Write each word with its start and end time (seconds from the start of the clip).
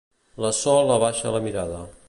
La 0.45 0.51
Sol 0.61 0.89
abaixa 0.95 1.37
la 1.37 1.45
mirada. 1.49 1.87